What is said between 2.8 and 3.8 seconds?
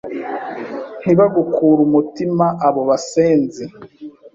basenzi